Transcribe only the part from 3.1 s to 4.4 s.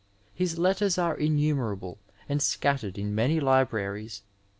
many libraries.